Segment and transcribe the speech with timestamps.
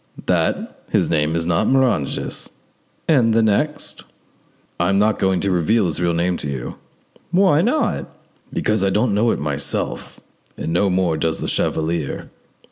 [0.25, 2.49] "That his name is not Moranges."
[3.07, 4.03] "And the next?"
[4.79, 6.73] "I am not going to reveal his real name to you."
[7.29, 8.09] "Why not?"
[8.51, 10.19] "Because I don't know it myself,
[10.57, 12.31] and no more does the chevalier."